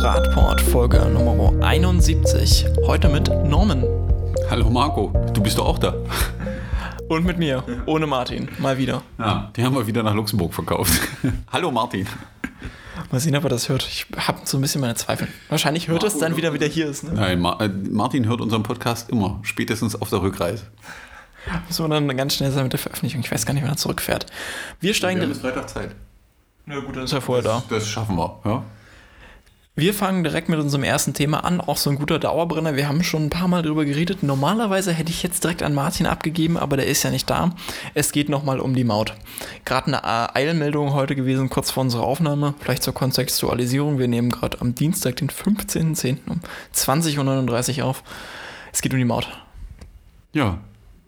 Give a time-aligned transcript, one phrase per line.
[0.00, 2.66] Radport, Folge Nummer 71.
[2.86, 3.84] Heute mit Norman.
[4.48, 5.94] Hallo Marco, du bist doch auch da.
[7.08, 9.02] Und mit mir, ohne Martin, mal wieder.
[9.18, 10.92] Ja, die haben wir wieder nach Luxemburg verkauft.
[11.52, 12.06] Hallo Martin.
[13.10, 13.86] Mal sehen, ob er das hört.
[13.88, 15.26] Ich habe so ein bisschen meine Zweifel.
[15.48, 17.02] Wahrscheinlich hört er es dann wieder, wieder hier ist.
[17.02, 17.12] Ne?
[17.14, 20.64] Nein, Ma äh, Martin hört unseren Podcast immer, spätestens auf der Rückreise.
[21.66, 23.20] Müssen wir dann ganz schnell sein mit der Veröffentlichung.
[23.22, 24.26] Ich weiß gar nicht, wann er zurückfährt.
[24.80, 25.18] Wir steigen.
[25.20, 25.90] Wir haben bis Freitag Zeit.
[26.66, 27.62] Na gut, dann ist er vorher da.
[27.68, 28.62] Das schaffen wir, ja.
[29.78, 32.74] Wir fangen direkt mit unserem ersten Thema an, auch so ein guter Dauerbrenner.
[32.74, 34.24] Wir haben schon ein paar Mal drüber geredet.
[34.24, 37.54] Normalerweise hätte ich jetzt direkt an Martin abgegeben, aber der ist ja nicht da.
[37.94, 39.14] Es geht nochmal um die Maut.
[39.64, 42.54] Gerade eine Eilmeldung heute gewesen, kurz vor unserer Aufnahme.
[42.58, 44.00] Vielleicht zur Kontextualisierung.
[44.00, 46.28] Wir nehmen gerade am Dienstag, den 15.10.
[46.28, 46.40] um
[46.74, 48.02] 20.39 Uhr auf.
[48.72, 49.28] Es geht um die Maut.
[50.32, 50.58] Ja,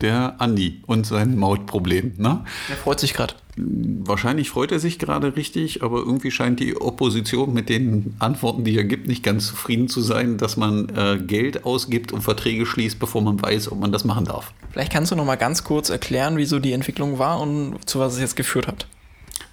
[0.01, 2.13] der Andi und sein Mautproblem.
[2.17, 2.43] Ne?
[2.69, 3.35] Der freut sich gerade.
[3.57, 8.77] Wahrscheinlich freut er sich gerade richtig, aber irgendwie scheint die Opposition mit den Antworten, die
[8.77, 12.97] er gibt, nicht ganz zufrieden zu sein, dass man äh, Geld ausgibt und Verträge schließt,
[12.97, 14.53] bevor man weiß, ob man das machen darf.
[14.71, 18.13] Vielleicht kannst du noch mal ganz kurz erklären, wieso die Entwicklung war und zu was
[18.13, 18.87] es jetzt geführt hat.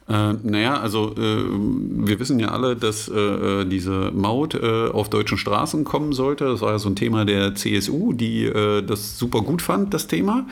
[0.09, 5.37] Äh, naja, also äh, wir wissen ja alle, dass äh, diese Maut äh, auf deutschen
[5.37, 6.47] Straßen kommen sollte.
[6.47, 10.07] Das war ja so ein Thema der CSU, die äh, das super gut fand, das
[10.07, 10.47] Thema.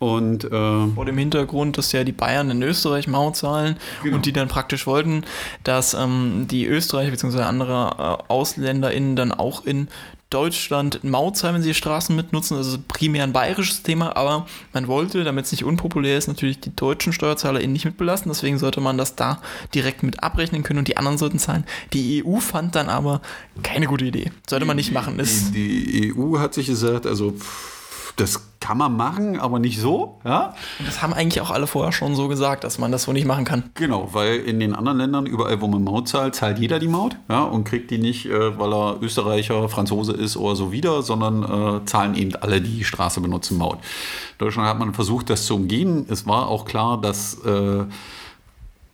[0.00, 4.16] Und, äh, Vor dem Hintergrund, dass ja die Bayern in Österreich Maut zahlen genau.
[4.16, 5.24] und die dann praktisch wollten,
[5.64, 7.42] dass ähm, die Österreicher bzw.
[7.42, 9.88] andere äh, AusländerInnen dann auch in
[10.30, 12.56] Deutschland Maut zahlen, wenn sie Straßen mitnutzen.
[12.56, 16.60] Das ist primär ein bayerisches Thema, aber man wollte, damit es nicht unpopulär ist, natürlich
[16.60, 18.30] die deutschen SteuerzahlerInnen nicht mitbelasten.
[18.30, 19.40] Deswegen sollte man das da
[19.74, 21.64] direkt mit abrechnen können und die anderen sollten zahlen.
[21.94, 23.22] Die EU fand dann aber
[23.62, 24.30] keine gute Idee.
[24.48, 25.18] Sollte man nicht machen.
[25.18, 29.80] Die, die, die EU hat sich gesagt, also pff, das kann man machen, aber nicht
[29.80, 30.18] so.
[30.26, 30.52] Ja?
[30.78, 33.24] Und das haben eigentlich auch alle vorher schon so gesagt, dass man das so nicht
[33.24, 33.62] machen kann.
[33.72, 37.16] Genau, weil in den anderen Ländern, überall wo man Maut zahlt, zahlt jeder die Maut
[37.30, 41.44] ja, und kriegt die nicht, äh, weil er Österreicher, Franzose ist oder so wieder, sondern
[41.78, 43.78] äh, zahlen eben alle, die die Straße benutzen, Maut.
[43.78, 46.04] In Deutschland hat man versucht, das zu umgehen.
[46.10, 47.84] Es war auch klar, dass äh,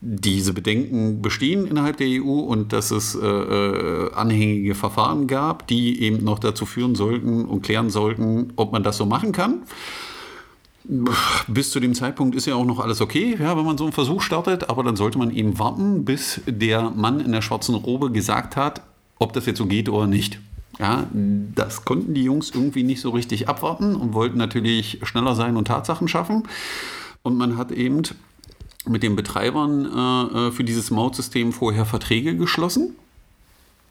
[0.07, 6.03] diese Bedenken bestehen innerhalb der EU und dass es äh, äh, anhängige Verfahren gab, die
[6.03, 9.63] eben noch dazu führen sollten und klären sollten, ob man das so machen kann.
[11.49, 13.95] Bis zu dem Zeitpunkt ist ja auch noch alles okay, ja, wenn man so einen
[13.95, 18.13] Versuch startet, aber dann sollte man eben warten, bis der Mann in der schwarzen Robe
[18.13, 18.83] gesagt hat,
[19.19, 20.39] ob das jetzt so geht oder nicht.
[20.79, 25.57] Ja, das konnten die Jungs irgendwie nicht so richtig abwarten und wollten natürlich schneller sein
[25.57, 26.43] und Tatsachen schaffen.
[27.23, 28.03] Und man hat eben
[28.87, 32.97] mit den Betreibern äh, äh, für dieses Mautsystem vorher Verträge geschlossen,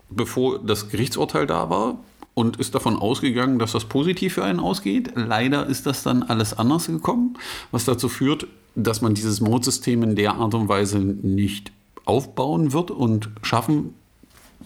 [0.09, 1.97] bevor das Gerichtsurteil da war
[2.33, 5.11] und ist davon ausgegangen, dass das positiv für einen ausgeht.
[5.15, 7.37] Leider ist das dann alles anders gekommen,
[7.71, 11.71] was dazu führt, dass man dieses Mautsystem in der Art und Weise nicht
[12.05, 13.93] aufbauen wird und schaffen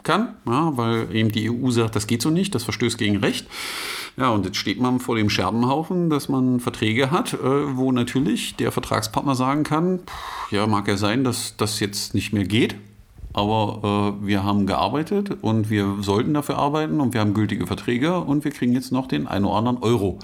[0.08, 3.46] kann, ja, weil eben die EU sagt, das geht so nicht, das verstößt gegen Recht.
[4.16, 8.56] Ja, und jetzt steht man vor dem Scherbenhaufen, dass man Verträge hat, äh, wo natürlich
[8.56, 12.76] der Vertragspartner sagen kann, pff, ja, mag ja sein, dass das jetzt nicht mehr geht,
[13.38, 18.20] aber äh, wir haben gearbeitet und wir sollten dafür arbeiten und wir haben gültige Verträge
[18.20, 20.18] und wir kriegen jetzt noch den einen oder anderen Euro.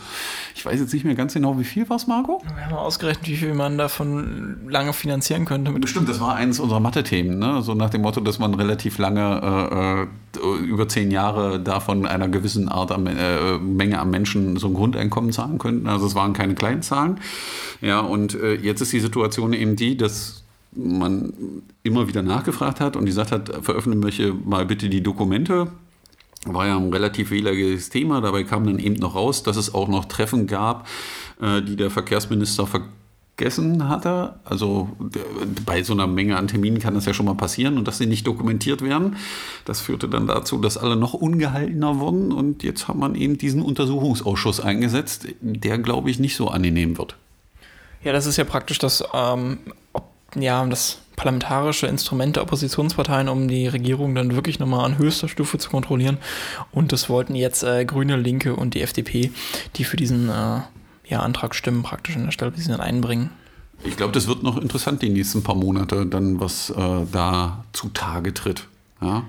[0.55, 2.41] Ich weiß jetzt nicht mehr ganz genau, wie viel war es, Marco?
[2.43, 5.71] Wir haben ausgerechnet, wie viel man davon lange finanzieren könnte.
[5.73, 7.61] Bestimmt, das war eines unserer Mathe-Themen, ne?
[7.61, 12.27] so nach dem Motto, dass man relativ lange, äh, äh über zehn Jahre davon einer
[12.27, 15.87] gewissen Art an, äh, Menge an Menschen so ein Grundeinkommen zahlen könnten.
[15.87, 17.19] Also es waren keine kleinen Zahlen.
[17.79, 20.42] Ja, und äh, jetzt ist die Situation eben die, dass
[20.75, 21.33] man
[21.83, 25.71] immer wieder nachgefragt hat und gesagt hat, veröffentliche mal bitte die Dokumente.
[26.45, 28.19] War ja ein relativ wähliges Thema.
[28.19, 30.87] Dabei kam dann eben noch raus, dass es auch noch Treffen gab,
[31.41, 34.35] äh, die der Verkehrsminister vergessen hatte.
[34.43, 34.89] Also
[35.65, 38.07] bei so einer Menge an Terminen kann das ja schon mal passieren und dass sie
[38.07, 39.15] nicht dokumentiert werden.
[39.63, 43.61] Das führte dann dazu, dass alle noch ungehaltener wurden und jetzt hat man eben diesen
[43.61, 47.15] Untersuchungsausschuss eingesetzt, der glaube ich nicht so angenehm wird.
[48.03, 49.59] Ja, das ist ja praktisch das ähm,
[50.35, 55.57] ja, das parlamentarische Instrument der Oppositionsparteien, um die Regierung dann wirklich nochmal an höchster Stufe
[55.57, 56.17] zu kontrollieren.
[56.71, 59.31] Und das wollten jetzt äh, Grüne, Linke und die FDP,
[59.75, 60.61] die für diesen äh,
[61.05, 63.29] ja, Antrag stimmen, praktisch in der Stelle, die sie dann einbringen.
[63.83, 68.33] Ich glaube, das wird noch interessant die nächsten paar Monate, dann was äh, da zutage
[68.33, 68.67] tritt.
[69.01, 69.23] Ja?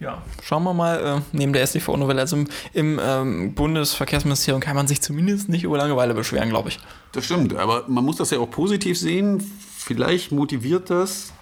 [0.00, 4.88] Ja, schauen wir mal, äh, neben der SDV-Novelle, also im, im ähm, Bundesverkehrsministerium kann man
[4.88, 6.80] sich zumindest nicht über Langeweile beschweren, glaube ich.
[7.12, 9.40] Das stimmt, aber man muss das ja auch positiv sehen
[9.84, 11.32] vielleicht motiviert das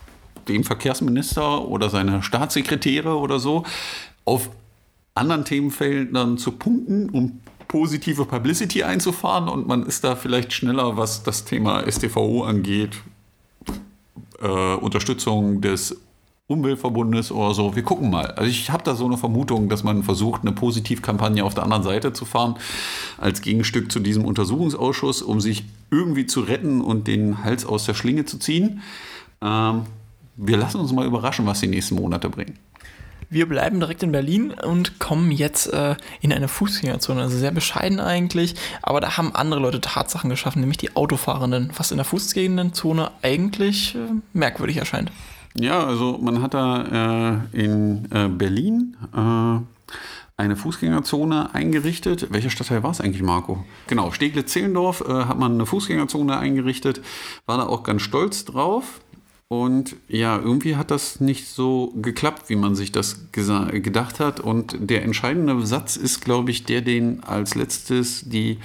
[0.48, 3.64] den Verkehrsminister oder seine Staatssekretäre oder so
[4.24, 4.50] auf
[5.14, 11.22] anderen Themenfeldern zu punkten, um positive Publicity einzufahren und man ist da vielleicht schneller, was
[11.22, 12.96] das Thema STVO angeht,
[14.40, 15.96] äh, Unterstützung des
[16.48, 17.76] umweltverbunden ist oder so.
[17.76, 18.26] Wir gucken mal.
[18.32, 21.82] Also ich habe da so eine Vermutung, dass man versucht, eine Positivkampagne auf der anderen
[21.82, 22.56] Seite zu fahren,
[23.18, 27.94] als Gegenstück zu diesem Untersuchungsausschuss, um sich irgendwie zu retten und den Hals aus der
[27.94, 28.82] Schlinge zu ziehen.
[29.40, 29.82] Ähm,
[30.36, 32.58] wir lassen uns mal überraschen, was die nächsten Monate bringen.
[33.30, 37.22] Wir bleiben direkt in Berlin und kommen jetzt äh, in eine Fußgängerzone.
[37.22, 41.92] Also sehr bescheiden eigentlich, aber da haben andere Leute Tatsachen geschaffen, nämlich die Autofahrenden, was
[41.92, 43.98] in der Fußgängerzone eigentlich äh,
[44.34, 45.10] merkwürdig erscheint.
[45.58, 49.58] Ja, also man hat da äh, in äh, Berlin äh,
[50.36, 52.28] eine Fußgängerzone eingerichtet.
[52.30, 53.64] Welcher Stadtteil war es eigentlich, Marco?
[53.86, 57.02] Genau, Steglitz-Zehlendorf äh, hat man eine Fußgängerzone eingerichtet,
[57.46, 59.00] war da auch ganz stolz drauf.
[59.48, 64.40] Und ja, irgendwie hat das nicht so geklappt, wie man sich das gedacht hat.
[64.40, 68.56] Und der entscheidende Satz ist, glaube ich, der, den als letztes die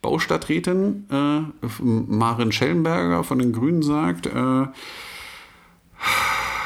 [0.00, 4.24] Baustadträtin äh, Maren Schellenberger von den Grünen sagt.
[4.24, 4.68] Äh,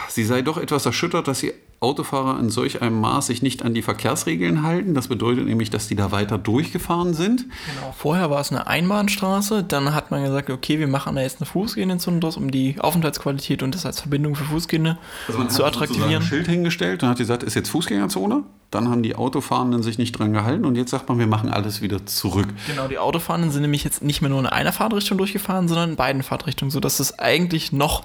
[0.08, 3.74] sie sei doch etwas erschüttert, dass sie Autofahrer in solch einem Maß sich nicht an
[3.74, 4.94] die Verkehrsregeln halten.
[4.94, 7.42] Das bedeutet nämlich, dass die da weiter durchgefahren sind.
[7.42, 7.94] Genau.
[7.96, 11.46] Vorher war es eine Einbahnstraße, dann hat man gesagt, okay, wir machen da jetzt eine
[11.46, 14.98] Fußgängerzone draus, um die Aufenthaltsqualität und das als Verbindung für Fußgänger
[15.28, 16.22] also zu attraktivieren.
[16.22, 18.42] ein Schild hingestellt und hat gesagt, ist jetzt Fußgängerzone.
[18.70, 21.82] Dann haben die Autofahrenden sich nicht dran gehalten und jetzt sagt man, wir machen alles
[21.82, 22.48] wieder zurück.
[22.66, 25.96] Genau, die Autofahrenden sind nämlich jetzt nicht mehr nur in einer Fahrtrichtung durchgefahren, sondern in
[25.96, 28.02] beiden Fahrtrichtungen, sodass es eigentlich noch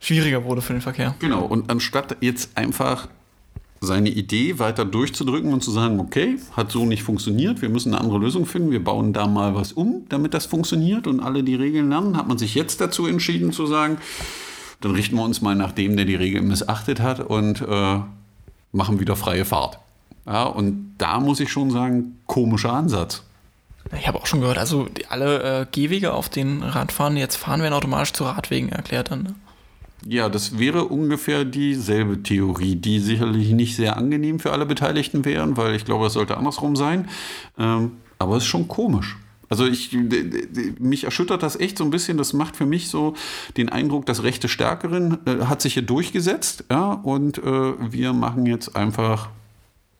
[0.00, 1.14] schwieriger wurde für den Verkehr.
[1.18, 3.08] Genau, und anstatt jetzt einfach
[3.80, 8.00] seine Idee weiter durchzudrücken und zu sagen, okay, hat so nicht funktioniert, wir müssen eine
[8.02, 11.54] andere Lösung finden, wir bauen da mal was um, damit das funktioniert und alle die
[11.54, 13.98] Regeln lernen, hat man sich jetzt dazu entschieden zu sagen,
[14.80, 18.00] dann richten wir uns mal nach dem, der die Regeln missachtet hat und äh,
[18.72, 19.78] machen wieder freie Fahrt.
[20.26, 23.22] Ja, und da muss ich schon sagen, komischer Ansatz.
[23.96, 27.74] Ich habe auch schon gehört, also alle äh, Gehwege auf den Radfahren, jetzt fahren, werden
[27.74, 29.22] automatisch zu Radwegen erklärt dann.
[29.22, 29.34] Ne?
[30.08, 35.56] Ja, das wäre ungefähr dieselbe Theorie, die sicherlich nicht sehr angenehm für alle Beteiligten wären,
[35.56, 37.08] weil ich glaube, es sollte andersrum sein.
[37.58, 39.16] Ähm, aber es ist schon komisch.
[39.48, 39.96] Also ich,
[40.78, 42.18] mich erschüttert das echt so ein bisschen.
[42.18, 43.14] Das macht für mich so
[43.56, 48.46] den Eindruck, das Rechte Stärkeren äh, hat sich hier durchgesetzt, ja, und äh, wir machen
[48.46, 49.30] jetzt einfach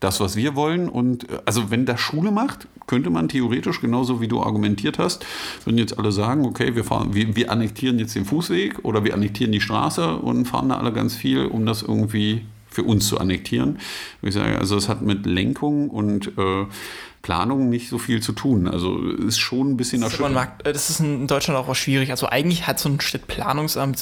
[0.07, 0.89] das, was wir wollen.
[0.89, 5.27] Und äh, also wenn das Schule macht, könnte man theoretisch, genauso wie du argumentiert hast,
[5.65, 9.15] würden jetzt alle sagen, okay, wir, fahren, wir, wir annektieren jetzt den Fußweg oder wir
[9.15, 13.19] annektieren die Straße und fahren da alle ganz viel, um das irgendwie für uns zu
[13.19, 13.79] annektieren.
[14.23, 16.67] Ich sage, also es hat mit Lenkung und äh,
[17.27, 18.69] Planung nicht so viel zu tun.
[18.69, 20.49] Also ist schon ein bisschen erschütternd.
[20.63, 22.13] Äh, das ist in Deutschland auch schwierig.
[22.13, 24.01] Also eigentlich hat so ein Städtplanungsamt,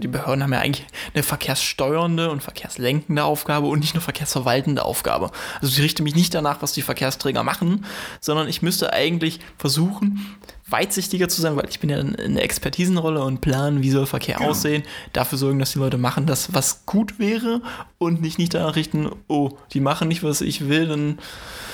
[0.00, 5.32] die Behörden haben ja eigentlich eine verkehrssteuernde und verkehrslenkende Aufgabe und nicht nur verkehrsverwaltende Aufgabe.
[5.60, 7.84] Also ich richte mich nicht danach, was die Verkehrsträger machen,
[8.20, 10.24] sondern ich müsste eigentlich versuchen,
[10.70, 14.36] weitsichtiger zu sein, weil ich bin ja in der Expertisenrolle und planen, wie soll Verkehr
[14.36, 14.50] genau.
[14.50, 17.62] aussehen, dafür sorgen, dass die Leute machen das, was gut wäre
[17.98, 21.18] und nicht nicht danach richten, oh, die machen nicht, was ich will, dann...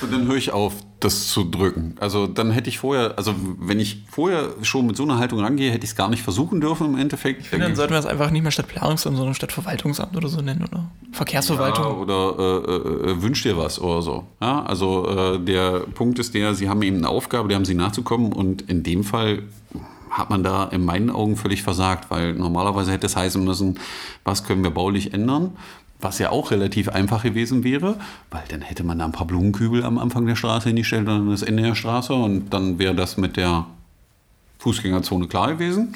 [0.01, 1.95] Und dann höre ich auf, das zu drücken.
[1.99, 5.71] Also dann hätte ich vorher, also wenn ich vorher schon mit so einer Haltung rangehe,
[5.71, 7.41] hätte ich es gar nicht versuchen dürfen im Endeffekt.
[7.41, 10.63] Ich finde, dann sollten wir es einfach nicht mehr Stadtplanungsamt, sondern Stadtverwaltungsamt oder so nennen,
[10.63, 10.89] oder?
[11.11, 11.85] Verkehrsverwaltung.
[11.85, 14.23] Ja, oder äh, äh, wünscht dir was oder so.
[14.41, 17.75] Ja, also äh, der Punkt ist der, sie haben eben eine Aufgabe, die haben sie
[17.75, 19.43] nachzukommen und in dem Fall
[20.09, 23.79] hat man da in meinen Augen völlig versagt, weil normalerweise hätte es heißen müssen,
[24.23, 25.51] was können wir baulich ändern,
[25.99, 27.97] was ja auch relativ einfach gewesen wäre,
[28.29, 31.29] weil dann hätte man da ein paar Blumenkübel am Anfang der Straße hingestellt und dann
[31.29, 33.65] das Ende der Straße und dann wäre das mit der
[34.59, 35.95] Fußgängerzone klar gewesen.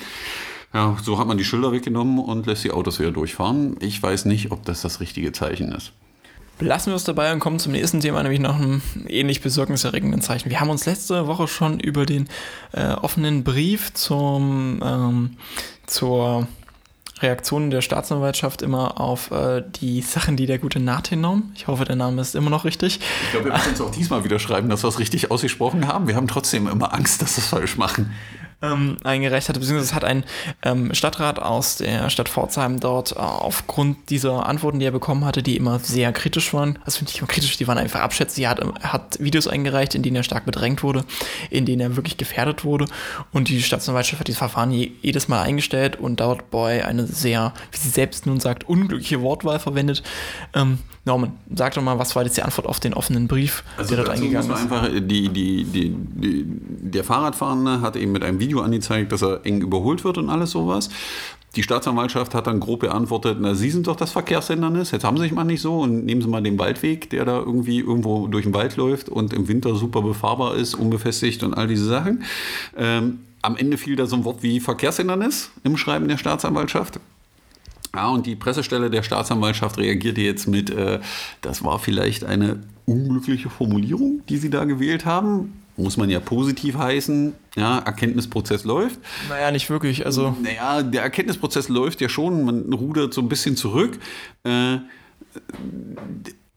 [0.73, 3.75] Ja, so hat man die Schilder weggenommen und lässt die Autos wieder durchfahren.
[3.81, 5.91] Ich weiß nicht, ob das das richtige Zeichen ist.
[6.57, 10.49] Belassen wir es dabei und kommen zum nächsten Thema, nämlich noch einem ähnlich besorgniserregenden Zeichen.
[10.49, 12.27] Wir haben uns letzte Woche schon über den
[12.71, 15.37] äh, offenen Brief zum, ähm,
[15.87, 16.47] zur
[17.21, 21.95] Reaktion der Staatsanwaltschaft immer auf äh, die Sachen, die der gute Nathan Ich hoffe, der
[21.95, 22.99] Name ist immer noch richtig.
[23.25, 26.07] Ich glaube, wir müssen uns auch diesmal wieder schreiben, dass wir es richtig ausgesprochen haben.
[26.07, 28.11] Wir haben trotzdem immer Angst, dass wir es falsch machen
[28.61, 30.23] ähm, eingereicht hatte, beziehungsweise hat ein
[30.63, 35.43] ähm, Stadtrat aus der Stadt Pforzheim dort äh, aufgrund dieser Antworten, die er bekommen hatte,
[35.43, 38.51] die immer sehr kritisch waren, also finde ich immer kritisch, die waren einfach abschätzig, er
[38.51, 41.05] hat, er hat Videos eingereicht, in denen er stark bedrängt wurde,
[41.49, 42.85] in denen er wirklich gefährdet wurde.
[43.31, 47.77] Und die Staatsanwaltschaft hat dieses Verfahren jedes Mal eingestellt und dort bei eine sehr, wie
[47.77, 50.03] sie selbst nun sagt, unglückliche Wortwahl verwendet.
[50.53, 53.95] Ähm, Norman, sag doch mal, was war jetzt die Antwort auf den offenen Brief, also
[53.95, 54.57] der dort eingegangen ist?
[54.57, 59.43] Einfach die, die, die, die, der Fahrradfahrende hat eben mit einem Video angezeigt, dass er
[59.43, 60.89] eng überholt wird und alles sowas.
[61.55, 65.23] Die Staatsanwaltschaft hat dann grob beantwortet, na, Sie sind doch das Verkehrshindernis, jetzt haben Sie
[65.23, 68.43] sich mal nicht so und nehmen Sie mal den Waldweg, der da irgendwie irgendwo durch
[68.43, 72.23] den Wald läuft und im Winter super befahrbar ist, unbefestigt und all diese Sachen.
[72.77, 76.99] Ähm, am Ende fiel da so ein Wort wie Verkehrshindernis im Schreiben der Staatsanwaltschaft.
[77.95, 80.99] Ja, und die Pressestelle der Staatsanwaltschaft reagierte jetzt mit, äh,
[81.41, 85.61] das war vielleicht eine unglückliche Formulierung, die Sie da gewählt haben.
[85.77, 87.33] Muss man ja positiv heißen.
[87.55, 88.99] Ja, Erkenntnisprozess läuft.
[89.29, 90.05] Naja, nicht wirklich.
[90.05, 90.35] Also.
[90.41, 92.43] Naja, der Erkenntnisprozess läuft ja schon.
[92.43, 93.97] Man rudert so ein bisschen zurück.
[94.43, 94.77] Äh,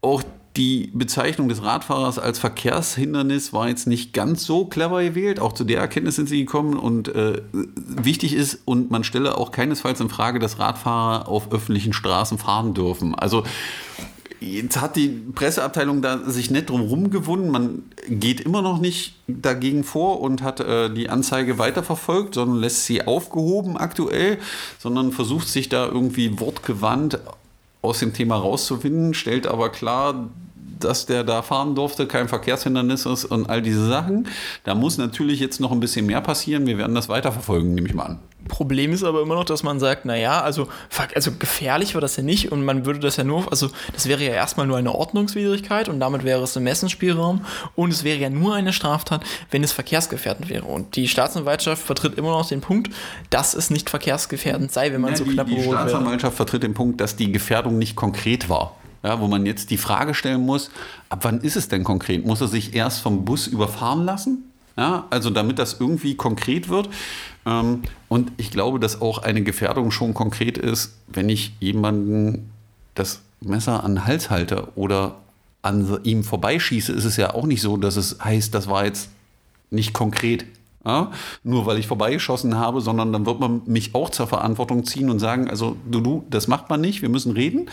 [0.00, 0.22] auch
[0.56, 5.40] die Bezeichnung des Radfahrers als Verkehrshindernis war jetzt nicht ganz so clever gewählt.
[5.40, 6.78] Auch zu der Erkenntnis sind sie gekommen.
[6.78, 11.92] Und äh, wichtig ist, und man stelle auch keinesfalls in Frage, dass Radfahrer auf öffentlichen
[11.92, 13.14] Straßen fahren dürfen.
[13.14, 13.42] Also
[14.40, 17.50] Jetzt hat die Presseabteilung da sich nicht drum rumgewunden.
[17.50, 22.84] Man geht immer noch nicht dagegen vor und hat äh, die Anzeige weiterverfolgt, sondern lässt
[22.84, 24.38] sie aufgehoben aktuell,
[24.78, 27.20] sondern versucht sich da irgendwie wortgewandt
[27.84, 30.30] aus dem Thema rauszufinden, stellt aber klar,
[30.84, 34.28] dass der da fahren durfte, kein Verkehrshindernis ist und all diese Sachen.
[34.64, 36.66] Da muss natürlich jetzt noch ein bisschen mehr passieren.
[36.66, 38.20] Wir werden das weiterverfolgen, nehme ich mal an.
[38.48, 40.68] Problem ist aber immer noch, dass man sagt, naja, also,
[41.14, 44.22] also gefährlich war das ja nicht und man würde das ja nur, also das wäre
[44.22, 48.30] ja erstmal nur eine Ordnungswidrigkeit und damit wäre es ein Messensspielraum und es wäre ja
[48.30, 50.64] nur eine Straftat, wenn es verkehrsgefährdend wäre.
[50.64, 52.90] Und die Staatsanwaltschaft vertritt immer noch den Punkt,
[53.30, 56.36] dass es nicht verkehrsgefährdend sei, wenn man ja, so knapp Die, die Staatsanwaltschaft wäre.
[56.36, 60.14] vertritt den Punkt, dass die Gefährdung nicht konkret war ja, wo man jetzt die Frage
[60.14, 60.70] stellen muss,
[61.10, 62.26] ab wann ist es denn konkret?
[62.26, 64.50] Muss er sich erst vom Bus überfahren lassen?
[64.76, 66.88] Ja, also damit das irgendwie konkret wird.
[67.46, 72.50] Ähm, und ich glaube, dass auch eine Gefährdung schon konkret ist, wenn ich jemanden
[72.94, 75.16] das Messer an den Hals halte oder
[75.62, 79.10] an ihm vorbeischieße, ist es ja auch nicht so, dass es heißt, das war jetzt
[79.70, 80.44] nicht konkret.
[80.86, 81.10] Ja,
[81.42, 85.18] nur weil ich vorbeigeschossen habe, sondern dann wird man mich auch zur Verantwortung ziehen und
[85.18, 87.70] sagen, also du, du, das macht man nicht, wir müssen reden.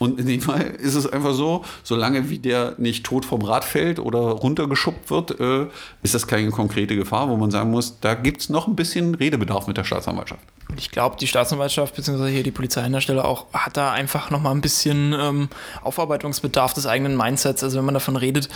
[0.00, 3.64] Und in dem Fall ist es einfach so, solange wie der nicht tot vom Rad
[3.64, 5.66] fällt oder runtergeschubbt wird, äh,
[6.02, 9.14] ist das keine konkrete Gefahr, wo man sagen muss, da gibt es noch ein bisschen
[9.14, 10.42] Redebedarf mit der Staatsanwaltschaft.
[10.76, 12.30] Ich glaube, die Staatsanwaltschaft bzw.
[12.30, 15.48] hier die Polizei an der Stelle auch hat da einfach noch mal ein bisschen ähm,
[15.82, 17.62] Aufarbeitungsbedarf des eigenen Mindsets.
[17.62, 18.48] Also wenn man davon redet,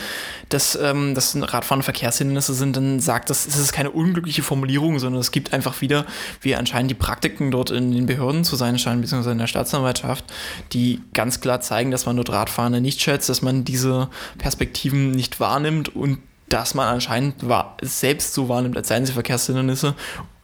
[0.49, 5.21] dass ähm, das Radfahren Verkehrshindernisse sind, dann sagt das, es ist keine unglückliche Formulierung, sondern
[5.21, 6.07] es gibt einfach wieder,
[6.41, 10.25] wie anscheinend die Praktiken dort in den Behörden zu sein scheinen, beziehungsweise in der Staatsanwaltschaft,
[10.73, 15.39] die ganz klar zeigen, dass man dort Radfahrende nicht schätzt, dass man diese Perspektiven nicht
[15.39, 17.37] wahrnimmt und dass man anscheinend
[17.83, 19.95] selbst so wahrnimmt, als seien sie Verkehrshindernisse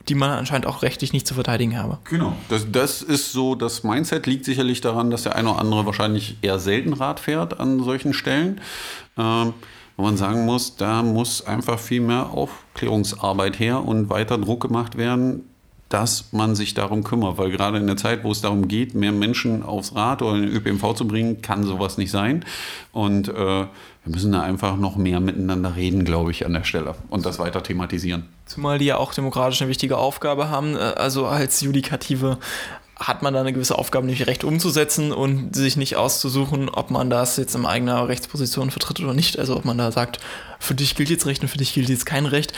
[0.09, 1.99] die man anscheinend auch rechtlich nicht zu verteidigen habe.
[2.05, 2.35] Genau.
[2.49, 6.39] Das, das ist so, das Mindset liegt sicherlich daran, dass der eine oder andere wahrscheinlich
[6.43, 8.61] eher selten Rad fährt an solchen Stellen.
[9.17, 9.53] Ähm,
[10.01, 14.97] wo man sagen muss, da muss einfach viel mehr Aufklärungsarbeit her und weiter Druck gemacht
[14.97, 15.45] werden,
[15.91, 17.37] dass man sich darum kümmert.
[17.37, 20.47] Weil gerade in der Zeit, wo es darum geht, mehr Menschen aufs Rad oder in
[20.47, 22.47] den ÖPNV zu bringen, kann sowas nicht sein.
[22.93, 23.69] Und äh, wir
[24.07, 27.63] müssen da einfach noch mehr miteinander reden, glaube ich, an der Stelle und das weiter
[27.63, 28.25] thematisieren.
[28.47, 32.39] Zumal die ja auch demokratisch eine wichtige Aufgabe haben, äh, also als Judikative
[33.01, 37.09] hat man da eine gewisse Aufgabe, nämlich Recht umzusetzen und sich nicht auszusuchen, ob man
[37.09, 39.39] das jetzt in eigener Rechtsposition vertritt oder nicht.
[39.39, 40.21] Also ob man da sagt,
[40.59, 42.53] für dich gilt jetzt Recht und für dich gilt jetzt kein Recht.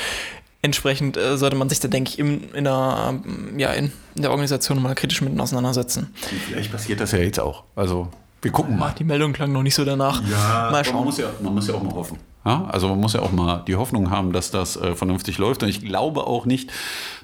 [0.60, 3.20] Entsprechend äh, sollte man sich da, denke ich, in, in, der,
[3.56, 6.12] ja, in, in der Organisation mal kritisch mit auseinandersetzen.
[6.48, 7.62] Vielleicht passiert das ja jetzt auch.
[7.76, 8.08] Also
[8.42, 8.92] wir gucken mal.
[8.98, 10.20] Die Meldung klang noch nicht so danach.
[10.28, 10.96] Ja, mal schauen.
[10.96, 12.18] Man muss ja, man muss ja auch mal hoffen.
[12.44, 15.62] Ja, also man muss ja auch mal die Hoffnung haben, dass das äh, vernünftig läuft.
[15.62, 16.70] Und ich glaube auch nicht,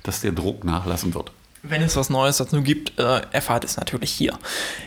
[0.04, 1.32] dass der Druck nachlassen wird.
[1.62, 4.38] Wenn es was Neues dazu gibt, äh, erfahrt es natürlich hier.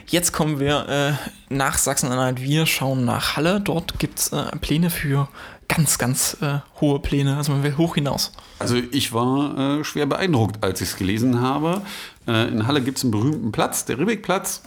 [0.07, 2.41] Jetzt kommen wir äh, nach Sachsen-Anhalt.
[2.41, 3.59] Wir schauen nach Halle.
[3.59, 5.27] Dort gibt es äh, Pläne für
[5.67, 7.35] ganz, ganz äh, hohe Pläne.
[7.35, 8.31] Also man will hoch hinaus.
[8.59, 11.81] Also ich war äh, schwer beeindruckt, als ich es gelesen habe.
[12.25, 14.63] Äh, in Halle gibt es einen berühmten Platz, der Ribbeckplatz.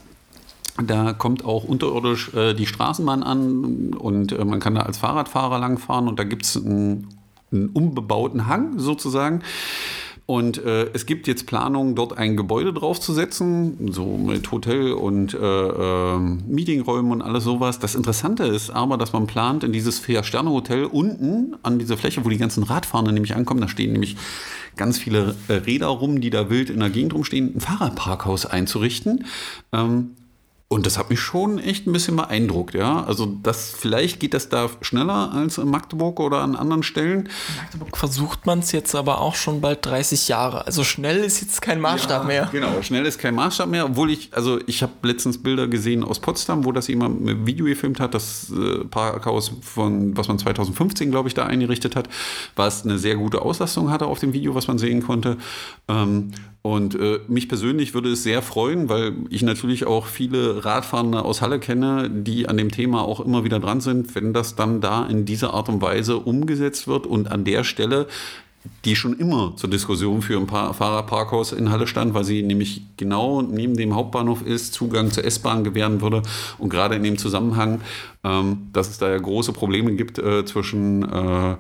[0.82, 6.18] Da kommt auch unterirdisch die Straßenbahn an und man kann da als Fahrradfahrer langfahren und
[6.18, 7.06] da gibt es einen,
[7.52, 9.44] einen unbebauten Hang sozusagen.
[10.26, 15.38] Und äh, es gibt jetzt Planungen, dort ein Gebäude draufzusetzen, so mit Hotel und äh,
[15.38, 17.78] äh, Meetingräumen und alles sowas.
[17.78, 22.30] Das Interessante ist aber, dass man plant, in dieses Vier-Sterne-Hotel unten an dieser Fläche, wo
[22.30, 24.16] die ganzen Radfahrenden nämlich ankommen, da stehen nämlich
[24.76, 29.26] ganz viele äh, Räder rum, die da wild in der Gegend rumstehen, ein Fahrradparkhaus einzurichten.
[29.72, 30.16] Ähm,
[30.68, 33.04] und das hat mich schon echt ein bisschen beeindruckt, ja.
[33.04, 37.20] Also das, vielleicht geht das da schneller als in Magdeburg oder an anderen Stellen.
[37.20, 40.66] In Magdeburg versucht man es jetzt aber auch schon bald 30 Jahre.
[40.66, 42.48] Also schnell ist jetzt kein Maßstab ja, mehr.
[42.50, 43.84] Genau, schnell ist kein Maßstab mehr.
[43.84, 47.66] Obwohl ich, also ich habe letztens Bilder gesehen aus Potsdam, wo das jemand mit Video
[47.66, 52.08] gefilmt hat, das äh, Parkhaus von, was man 2015, glaube ich, da eingerichtet hat,
[52.56, 55.36] was eine sehr gute Auslastung hatte auf dem Video, was man sehen konnte.
[55.88, 56.32] Ähm,
[56.66, 61.42] und äh, mich persönlich würde es sehr freuen, weil ich natürlich auch viele Radfahrende aus
[61.42, 65.04] Halle kenne, die an dem Thema auch immer wieder dran sind, wenn das dann da
[65.04, 68.06] in dieser Art und Weise umgesetzt wird und an der Stelle
[68.86, 72.80] die schon immer zur Diskussion für ein paar Fahrerparkhaus in Halle stand, weil sie nämlich
[72.96, 76.22] genau neben dem Hauptbahnhof ist, Zugang zur S-Bahn gewähren würde.
[76.56, 77.82] Und gerade in dem Zusammenhang,
[78.24, 81.56] ähm, dass es da ja große Probleme gibt äh, zwischen äh,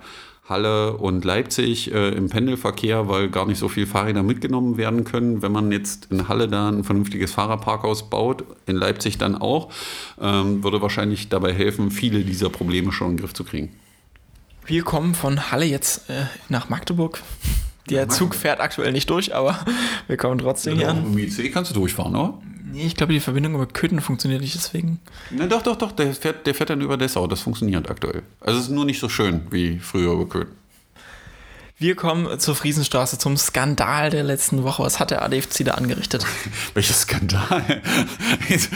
[0.46, 5.40] Halle und Leipzig äh, im Pendelverkehr, weil gar nicht so viele Fahrräder mitgenommen werden können.
[5.40, 9.70] Wenn man jetzt in Halle da ein vernünftiges Fahrerparkhaus baut, in Leipzig dann auch,
[10.20, 13.72] ähm, würde wahrscheinlich dabei helfen, viele dieser Probleme schon in den Griff zu kriegen.
[14.66, 17.22] Wir kommen von Halle jetzt äh, nach Magdeburg.
[17.88, 19.58] Der Zug fährt aktuell nicht durch, aber
[20.08, 21.04] wir kommen trotzdem hier an.
[21.04, 22.38] Im IC kannst du durchfahren, oder?
[22.74, 24.98] Nee, ich glaube, die Verbindung über Köthen funktioniert nicht deswegen.
[25.30, 27.28] Na doch, doch, doch, der fährt, der fährt dann über Dessau.
[27.28, 28.24] Das funktioniert aktuell.
[28.40, 30.56] Also es ist nur nicht so schön wie früher über Köthen.
[31.78, 34.82] Wir kommen zur Friesenstraße, zum Skandal der letzten Woche.
[34.82, 36.26] Was hat der ADFC da angerichtet?
[36.74, 37.62] Welcher Skandal?
[38.48, 38.70] Jetzt,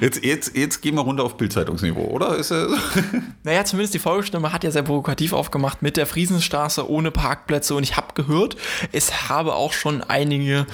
[0.00, 2.36] jetzt, jetzt, jetzt gehen wir runter auf Bildzeitungsniveau, oder?
[2.36, 2.68] Ist er
[3.42, 7.74] naja, zumindest die Folgestimme hat ja sehr provokativ aufgemacht mit der Friesenstraße ohne Parkplätze.
[7.74, 8.56] Und ich habe gehört,
[8.92, 10.66] es habe auch schon einige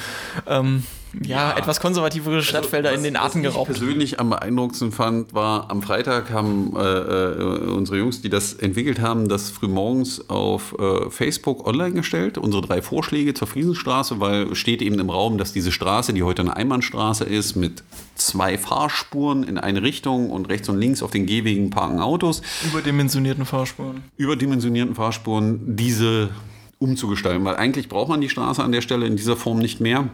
[0.47, 0.85] ähm,
[1.23, 3.69] ja, ja, etwas konservativere Stadtfelder also, was, in den Arten geraubt.
[3.69, 8.29] Was ich persönlich am beeindruckendsten fand, war am Freitag haben äh, äh, unsere Jungs, die
[8.29, 14.21] das entwickelt haben, das frühmorgens auf äh, Facebook online gestellt, unsere drei Vorschläge zur Friesenstraße,
[14.21, 17.83] weil steht eben im Raum, dass diese Straße, die heute eine Einbahnstraße ist, mit
[18.15, 22.43] zwei Fahrspuren in eine Richtung und rechts und links auf den Gehwegen parken Autos.
[22.67, 24.03] Überdimensionierten Fahrspuren.
[24.17, 26.31] Überdimensionierten Fahrspuren, diese
[26.79, 30.09] umzugestalten, weil eigentlich braucht man die Straße an der Stelle in dieser Form nicht mehr.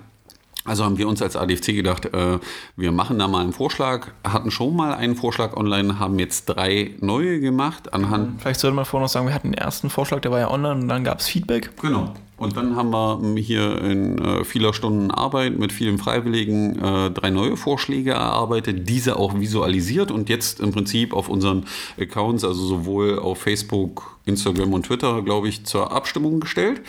[0.65, 2.39] Also haben wir uns als ADFC gedacht, äh,
[2.77, 6.95] wir machen da mal einen Vorschlag, hatten schon mal einen Vorschlag online, haben jetzt drei
[7.01, 8.41] neue gemacht anhand.
[8.41, 10.83] Vielleicht sollte man vorher noch sagen, wir hatten den ersten Vorschlag, der war ja online
[10.83, 11.71] und dann gab es Feedback.
[11.83, 12.15] Genau.
[12.37, 17.31] Und dann haben wir hier in äh, vieler Stunden Arbeit mit vielen Freiwilligen äh, drei
[17.31, 21.67] neue Vorschläge erarbeitet, diese auch visualisiert und jetzt im Prinzip auf unseren
[21.99, 26.81] Accounts, also sowohl auf Facebook, Instagram und Twitter, glaube ich, zur Abstimmung gestellt.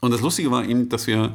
[0.00, 1.32] Und das Lustige war eben, dass wir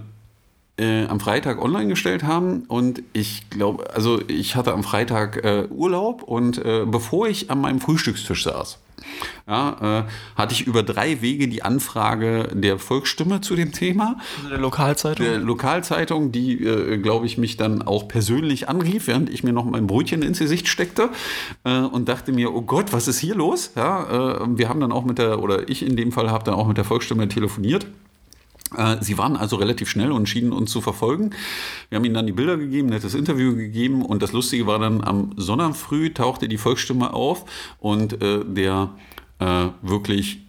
[0.79, 5.67] äh, am Freitag online gestellt haben und ich glaube, also ich hatte am Freitag äh,
[5.69, 8.79] Urlaub und äh, bevor ich an meinem Frühstückstisch saß,
[9.47, 10.03] ja, äh,
[10.35, 14.17] hatte ich über drei Wege die Anfrage der Volksstimme zu dem Thema.
[14.37, 15.25] Also der Lokalzeitung?
[15.25, 19.65] Der Lokalzeitung, die, äh, glaube ich, mich dann auch persönlich anrief, während ich mir noch
[19.65, 21.09] mein Brötchen ins Gesicht steckte
[21.63, 23.71] äh, und dachte mir, oh Gott, was ist hier los?
[23.75, 26.67] Ja, wir haben dann auch mit der, oder ich in dem Fall habe dann auch
[26.67, 27.87] mit der Volksstimme telefoniert
[29.01, 31.31] sie waren also relativ schnell und schienen uns zu verfolgen.
[31.89, 35.03] Wir haben ihnen dann die Bilder gegeben, nettes Interview gegeben und das Lustige war dann
[35.03, 37.45] am Sonnabendfrüh tauchte die Volksstimme auf
[37.79, 38.91] und äh, der
[39.39, 40.39] äh, wirklich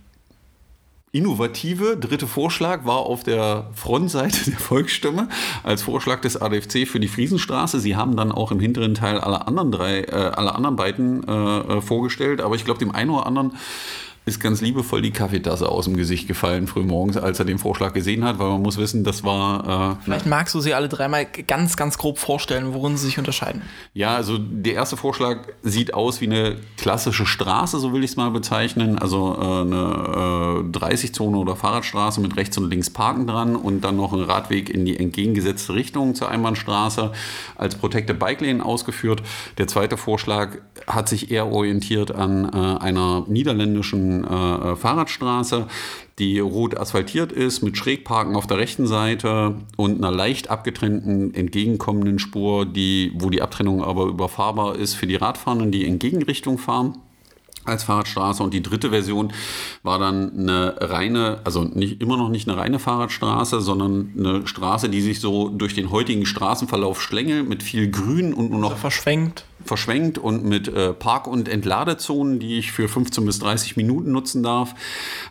[1.12, 5.28] innovative dritte Vorschlag war auf der Frontseite der Volksstimme
[5.62, 7.80] als Vorschlag des ADFC für die Friesenstraße.
[7.80, 11.58] Sie haben dann auch im hinteren Teil alle anderen drei, äh, alle anderen beiden äh,
[11.58, 13.52] äh vorgestellt, aber ich glaube dem einen oder anderen
[14.30, 18.24] ist ganz liebevoll die Kaffeetasse aus dem Gesicht gefallen frühmorgens, als er den Vorschlag gesehen
[18.24, 19.98] hat, weil man muss wissen, das war.
[19.98, 23.62] Äh, Vielleicht magst du sie alle dreimal ganz, ganz grob vorstellen, worin sie sich unterscheiden.
[23.92, 28.16] Ja, also der erste Vorschlag sieht aus wie eine klassische Straße, so will ich es
[28.16, 28.98] mal bezeichnen.
[28.98, 33.96] Also äh, eine äh, 30-Zone oder Fahrradstraße mit rechts und links Parken dran und dann
[33.96, 37.12] noch ein Radweg in die entgegengesetzte Richtung zur Einbahnstraße
[37.56, 39.22] als Protected Bike Lane ausgeführt.
[39.58, 45.66] Der zweite Vorschlag hat sich eher orientiert an äh, einer niederländischen äh, Fahrradstraße,
[46.18, 52.18] die rot asphaltiert ist, mit Schrägparken auf der rechten Seite und einer leicht abgetrennten entgegenkommenden
[52.18, 56.98] Spur, die, wo die Abtrennung aber überfahrbar ist für die Radfahrenden, die in Gegenrichtung fahren
[57.70, 59.32] als Fahrradstraße und die dritte Version
[59.82, 64.88] war dann eine reine, also nicht, immer noch nicht eine reine Fahrradstraße, sondern eine Straße,
[64.88, 68.80] die sich so durch den heutigen Straßenverlauf schlängelt mit viel Grün und nur noch also
[68.80, 69.44] verschwenkt.
[69.64, 74.42] Verschwenkt und mit äh, Park- und Entladezonen, die ich für 15 bis 30 Minuten nutzen
[74.42, 74.74] darf.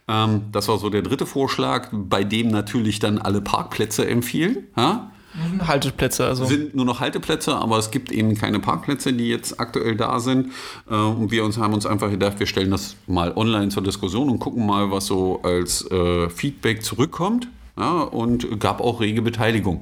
[0.07, 4.67] Ähm, das war so der dritte Vorschlag, bei dem natürlich dann alle Parkplätze empfehlen.
[4.77, 5.11] Ja?
[5.65, 6.45] Halteplätze, also.
[6.45, 10.51] Sind nur noch Halteplätze, aber es gibt eben keine Parkplätze, die jetzt aktuell da sind.
[10.89, 14.29] Äh, und wir uns haben uns einfach gedacht, wir stellen das mal online zur Diskussion
[14.29, 17.47] und gucken mal, was so als äh, Feedback zurückkommt.
[17.77, 19.81] Ja, und gab auch rege Beteiligung.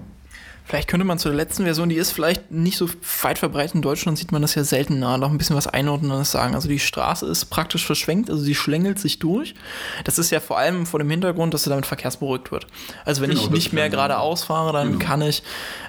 [0.68, 2.90] Vielleicht könnte man zur letzten Version, die ist vielleicht nicht so
[3.22, 6.56] weit verbreitet in Deutschland, sieht man das ja seltener, noch ein bisschen was einordnendes sagen.
[6.56, 9.56] Also die Straße ist praktisch verschwenkt, also sie schlängelt sich durch.
[10.04, 12.68] Das ist ja vor allem vor dem Hintergrund, dass sie damit verkehrsberuhigt wird.
[13.06, 15.06] Also wenn genau, ich nicht mehr geradeaus fahre, dann genau.
[15.06, 15.42] kann ich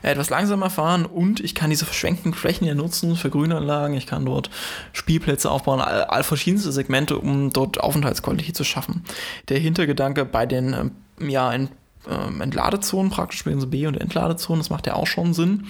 [0.03, 3.97] etwas langsamer fahren und ich kann diese verschwenkten Flächen ja nutzen für Grünanlagen.
[3.97, 4.49] Ich kann dort
[4.93, 9.03] Spielplätze aufbauen, all, all verschiedenste Segmente, um dort Aufenthaltsqualität zu schaffen.
[9.49, 10.93] Der Hintergedanke bei den ähm,
[11.29, 11.69] ja, in
[12.09, 15.67] ähm, Entladezonen praktisch, B und B und Entladezonen, das macht ja auch schon Sinn,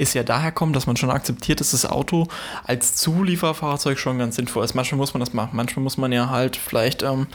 [0.00, 2.26] ist ja daher kommen, dass man schon akzeptiert, dass das Auto
[2.64, 4.74] als Zulieferfahrzeug schon ganz sinnvoll ist.
[4.74, 5.50] Manchmal muss man das machen.
[5.52, 7.26] Manchmal muss man ja halt vielleicht ähm,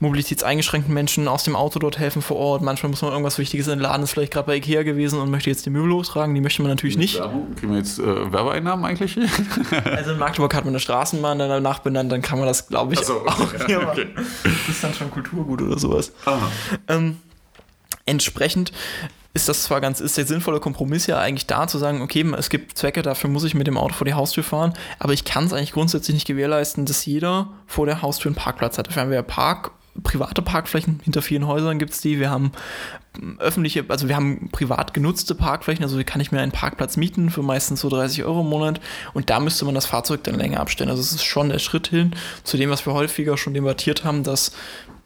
[0.00, 2.62] mobilitätseingeschränkten Menschen aus dem Auto dort helfen vor Ort.
[2.62, 5.66] Manchmal muss man irgendwas Wichtiges entladen, ist vielleicht gerade bei Ikea gewesen und möchte jetzt
[5.66, 6.34] die Möbel hochtragen.
[6.34, 7.18] Die möchte man natürlich nicht.
[7.18, 7.54] Werbung?
[7.56, 9.18] Kriegen wir jetzt äh, Werbeeinnahmen eigentlich?
[9.84, 13.00] Also in Magdeburg hat man eine Straßenbahn danach benannt, dann kann man das, glaube ich,
[13.00, 14.06] so, auch hier okay.
[14.06, 14.26] machen.
[14.42, 16.12] Das ist dann schon Kulturgut oder sowas.
[16.24, 16.48] Aha.
[16.88, 17.16] Ähm,
[18.06, 18.72] entsprechend
[19.34, 22.50] ist das zwar ganz, ist der sinnvolle Kompromiss ja eigentlich da zu sagen, okay, es
[22.50, 25.44] gibt Zwecke, dafür muss ich mit dem Auto vor die Haustür fahren, aber ich kann
[25.44, 28.86] es eigentlich grundsätzlich nicht gewährleisten, dass jeder vor der Haustür einen Parkplatz hat.
[28.86, 29.72] Dafür haben wir ja Park,
[30.04, 32.52] private Parkflächen, hinter vielen Häusern gibt es die, wir haben
[33.38, 37.30] öffentliche, also wir haben privat genutzte Parkflächen, also wie kann ich mir einen Parkplatz mieten
[37.30, 38.80] für meistens so 30 Euro im Monat
[39.14, 40.90] und da müsste man das Fahrzeug dann länger abstellen.
[40.90, 42.14] Also es ist schon der Schritt hin
[42.44, 44.52] zu dem, was wir häufiger schon debattiert haben, dass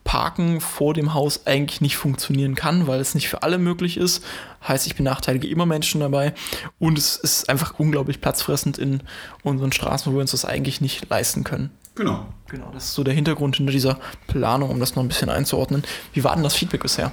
[0.09, 4.25] Parken vor dem Haus eigentlich nicht funktionieren kann, weil es nicht für alle möglich ist.
[4.67, 6.33] Heißt, ich benachteilige immer Menschen dabei
[6.79, 9.03] und es ist einfach unglaublich platzfressend in
[9.43, 11.69] unseren Straßen, wo wir uns das eigentlich nicht leisten können.
[11.95, 12.25] Genau.
[12.49, 15.83] Genau, das ist so der Hintergrund hinter dieser Planung, um das noch ein bisschen einzuordnen.
[16.15, 17.13] Wie war denn das Feedback bisher?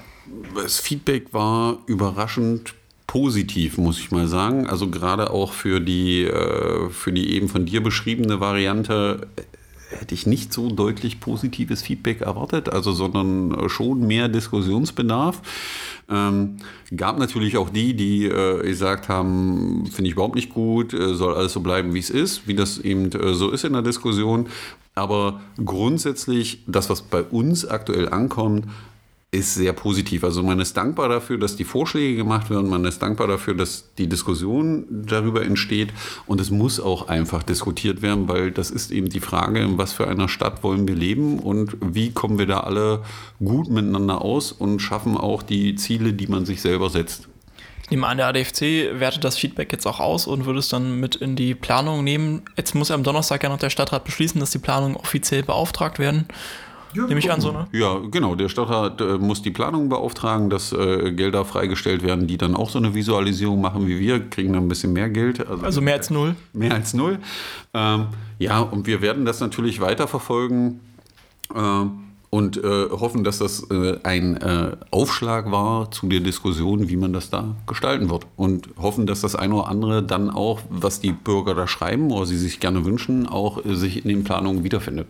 [0.56, 2.76] Das Feedback war überraschend
[3.08, 4.70] positiv, muss ich mal sagen.
[4.70, 9.28] Also gerade auch für die, äh, für die eben von dir beschriebene Variante
[10.00, 15.42] hätte ich nicht so deutlich positives Feedback erwartet, also sondern schon mehr Diskussionsbedarf.
[16.10, 16.58] Ähm,
[16.96, 21.34] gab natürlich auch die, die äh, gesagt haben, finde ich überhaupt nicht gut, äh, soll
[21.34, 24.48] alles so bleiben, wie es ist, wie das eben äh, so ist in der Diskussion.
[24.94, 28.66] Aber grundsätzlich, das, was bei uns aktuell ankommt,
[29.32, 30.24] ist sehr positiv.
[30.24, 33.94] Also man ist dankbar dafür, dass die Vorschläge gemacht werden, man ist dankbar dafür, dass
[33.98, 35.90] die Diskussion darüber entsteht
[36.26, 39.94] und es muss auch einfach diskutiert werden, weil das ist eben die Frage, in was
[39.94, 43.04] für einer Stadt wollen wir leben und wie kommen wir da alle
[43.44, 47.28] gut miteinander aus und schaffen auch die Ziele, die man sich selber setzt.
[47.84, 51.00] Ich nehme an, der ADFC wertet das Feedback jetzt auch aus und würde es dann
[51.00, 52.42] mit in die Planung nehmen.
[52.58, 56.28] Jetzt muss am Donnerstag ja noch der Stadtrat beschließen, dass die Planungen offiziell beauftragt werden.
[56.96, 57.68] Nehme ich an, so, ne?
[57.72, 58.36] Ja, genau.
[58.36, 62.70] Der Stadtrat äh, muss die Planung beauftragen, dass äh, Gelder freigestellt werden, die dann auch
[62.70, 65.46] so eine Visualisierung machen wie wir, kriegen dann ein bisschen mehr Geld.
[65.48, 66.36] Also mehr als null.
[66.54, 67.20] Mehr als null.
[67.74, 68.08] Ähm,
[68.40, 70.80] ja, und wir werden das natürlich weiterverfolgen.
[71.54, 71.86] Äh,
[72.36, 77.14] und äh, hoffen, dass das äh, ein äh, Aufschlag war zu der Diskussion, wie man
[77.14, 78.28] das da gestalten wird.
[78.36, 82.26] Und hoffen, dass das eine oder andere dann auch, was die Bürger da schreiben oder
[82.26, 85.08] sie sich gerne wünschen, auch äh, sich in den Planungen wiederfindet.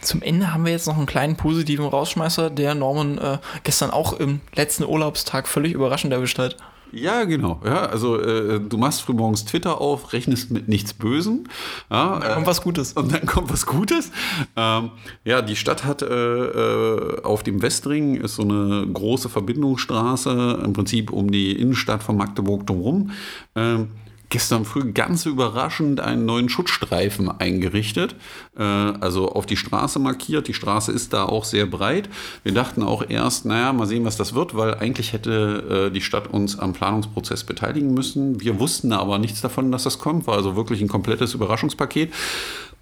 [0.00, 4.14] Zum Ende haben wir jetzt noch einen kleinen positiven Rausschmeißer, der Norman äh, gestern auch
[4.14, 6.56] im letzten Urlaubstag völlig überraschend erwischt hat.
[6.92, 7.60] Ja, genau.
[7.64, 11.48] Ja, also äh, du machst frühmorgens Twitter auf, rechnest mit nichts Bösen.
[11.90, 12.94] Ja, Da kommt was Gutes.
[12.94, 14.10] Und dann kommt was Gutes.
[14.56, 14.90] Ähm,
[15.24, 20.72] ja, die Stadt hat äh, äh, auf dem Westring ist so eine große Verbindungsstraße, im
[20.72, 23.12] Prinzip um die Innenstadt von Magdeburg drumherum.
[23.54, 23.88] Ähm,
[24.30, 28.14] gestern früh ganz überraschend einen neuen Schutzstreifen eingerichtet,
[28.56, 30.48] äh, also auf die Straße markiert.
[30.48, 32.08] Die Straße ist da auch sehr breit.
[32.42, 36.00] Wir dachten auch erst, naja, mal sehen, was das wird, weil eigentlich hätte äh, die
[36.00, 38.40] Stadt uns am Planungsprozess beteiligen müssen.
[38.40, 42.12] Wir wussten aber nichts davon, dass das kommt, war also wirklich ein komplettes Überraschungspaket.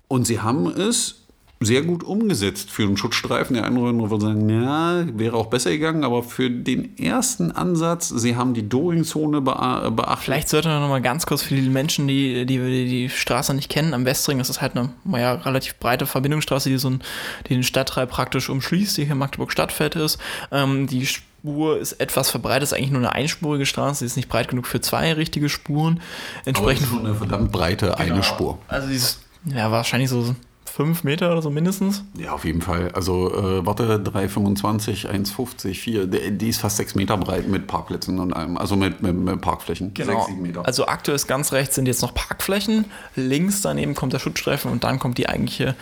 [0.07, 1.28] Und sie haben es
[1.61, 3.55] sehr gut umgesetzt für einen Schutzstreifen.
[3.55, 7.51] Der eine oder andere würde sagen, ja, wäre auch besser gegangen, aber für den ersten
[7.51, 10.25] Ansatz, sie haben die Doring-Zone bea- beachtet.
[10.25, 13.55] Vielleicht sollte man noch mal ganz kurz für die Menschen, die die, die, die Straße
[13.55, 17.03] nicht kennen, am Westring, das ist halt eine naja, relativ breite Verbindungsstraße, die so ein,
[17.49, 20.19] die den Stadtteil praktisch umschließt, die hier in Magdeburg Stadtfeld ist.
[20.53, 24.29] Ähm, die Spur ist etwas verbreitet, ist eigentlich nur eine einspurige Straße, die ist nicht
[24.29, 25.95] breit genug für zwei richtige Spuren.
[26.39, 28.59] aber Entsprechend schon eine verdammt breite eine Spur.
[28.69, 30.37] Also die ist ja wahrscheinlich so
[30.69, 32.05] fünf Meter oder so mindestens.
[32.19, 32.91] Ja, auf jeden Fall.
[32.93, 38.19] Also, äh, warte, 3,25, 1,50, 4, die die ist fast 6 Meter breit mit Parkplätzen
[38.19, 38.57] und allem.
[38.57, 39.95] Also mit, mit, mit Parkflächen.
[39.95, 40.21] Genau.
[40.21, 40.67] 6, 7 Meter.
[40.67, 44.85] Also aktuell ist ganz rechts sind jetzt noch Parkflächen, links daneben kommt der Schutzstreifen und
[44.85, 45.75] dann kommt die eigentliche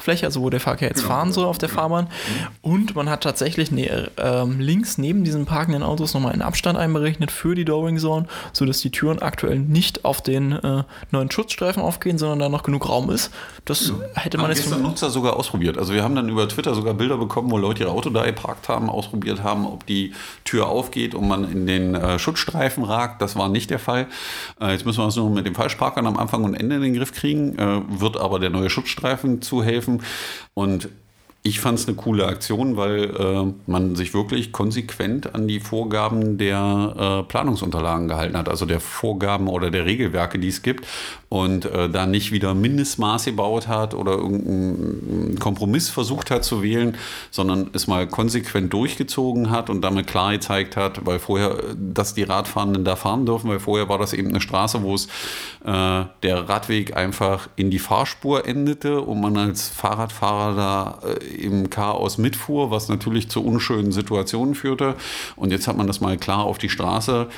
[0.00, 1.14] Autofläche, also wo der Verkehr jetzt Genau.
[1.14, 2.08] fahren soll auf der Fahrbahn.
[2.62, 7.30] Und man hat tatsächlich ne, ähm, links neben diesen parkenden Autos nochmal einen Abstand einberechnet
[7.30, 12.18] für die Dowing Zone, sodass die Türen aktuell nicht auf den äh, neuen Schutzstreifen aufgehen,
[12.18, 13.30] sondern da noch genug Raum ist.
[13.64, 15.78] Das hätte man haben jetzt gestern Nutzer sogar ausprobiert.
[15.78, 18.68] Also wir haben dann über Twitter sogar Bilder bekommen, wo Leute ihr Auto da geparkt
[18.68, 23.20] haben, ausprobiert haben, ob die Tür aufgeht und man in den äh, Schutzstreifen ragt.
[23.22, 24.06] Das war nicht der Fall.
[24.60, 26.94] Äh, jetzt müssen wir uns nur mit den Falschparkern am Anfang und Ende in den
[26.94, 27.58] Griff kriegen.
[27.58, 29.89] Äh, wird aber der neue Schutzstreifen zu helfen.
[30.54, 30.88] Und
[31.42, 36.36] ich fand es eine coole Aktion, weil äh, man sich wirklich konsequent an die Vorgaben
[36.36, 40.86] der äh, Planungsunterlagen gehalten hat, also der Vorgaben oder der Regelwerke, die es gibt
[41.30, 46.98] und äh, da nicht wieder Mindestmaß gebaut hat oder irgendeinen Kompromiss versucht hat zu wählen,
[47.30, 52.24] sondern es mal konsequent durchgezogen hat und damit klar gezeigt hat, weil vorher, dass die
[52.24, 55.06] Radfahrenden da fahren dürfen, weil vorher war das eben eine Straße, wo es
[55.64, 61.70] äh, der Radweg einfach in die Fahrspur endete und man als Fahrradfahrer da äh, im
[61.70, 64.96] Chaos mitfuhr, was natürlich zu unschönen Situationen führte.
[65.36, 67.28] Und jetzt hat man das mal klar auf die Straße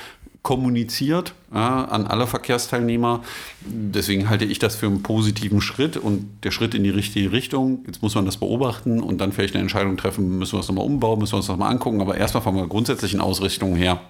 [0.43, 3.23] kommuniziert ja, an alle Verkehrsteilnehmer.
[3.65, 7.85] Deswegen halte ich das für einen positiven Schritt und der Schritt in die richtige Richtung.
[7.87, 10.85] Jetzt muss man das beobachten und dann vielleicht eine Entscheidung treffen, müssen wir es nochmal
[10.85, 12.01] umbauen, müssen wir uns das mal angucken.
[12.01, 14.01] Aber erstmal von der grundsätzlichen Ausrichtung her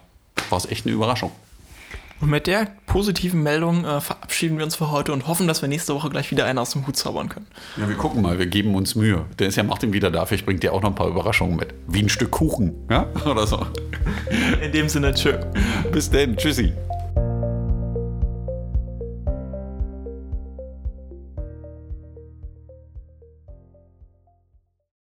[0.49, 1.33] war es echt eine Überraschung.
[2.23, 5.69] Und mit der positiven Meldung äh, verabschieden wir uns für heute und hoffen, dass wir
[5.69, 7.49] nächste Woche gleich wieder einen aus dem Hut zaubern können.
[7.77, 9.25] Ja, wir gucken mal, wir geben uns Mühe.
[9.41, 11.75] Der ist ja Martin wieder da, vielleicht bringt dir auch noch ein paar Überraschungen mit.
[11.89, 13.09] Wie ein Stück Kuchen, ja?
[13.27, 13.67] Oder so.
[14.63, 15.37] In dem Sinne, tschö.
[15.91, 16.73] Bis dann, tschüssi.